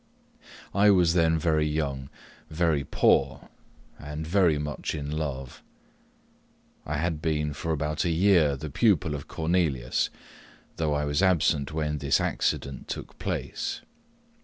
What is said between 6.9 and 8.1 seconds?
had been for about a